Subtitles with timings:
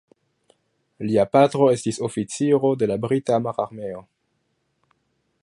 [1.09, 4.03] Lia patro estis oficiro de la brita mararmeo.